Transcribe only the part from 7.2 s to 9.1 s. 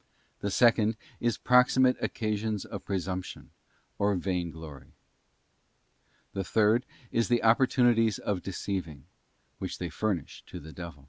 the opportunities of deceiving,